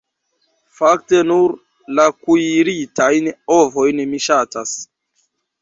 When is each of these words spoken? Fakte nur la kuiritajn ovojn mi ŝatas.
Fakte 0.77 1.19
nur 1.31 1.53
la 1.99 2.07
kuiritajn 2.23 3.29
ovojn 3.59 4.03
mi 4.15 4.23
ŝatas. 4.31 4.77